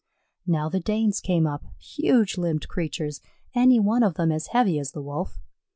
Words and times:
Now 0.47 0.67
the 0.67 0.79
Danes 0.79 1.19
came 1.21 1.45
up, 1.45 1.63
huge 1.77 2.35
limbed 2.35 2.67
creatures, 2.67 3.21
any 3.53 3.79
one 3.79 4.01
of 4.01 4.15
them 4.15 4.31
as 4.31 4.47
heavy 4.47 4.79
as 4.79 4.93
the 4.93 5.01
Wolf. 5.03 5.37